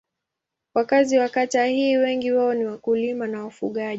Wakazi 0.73 1.17
wa 1.17 1.29
kata 1.29 1.65
hii 1.65 1.97
wengi 1.97 2.31
wao 2.31 2.53
ni 2.53 2.65
wakulima 2.65 3.27
na 3.27 3.43
wafugaji. 3.43 3.89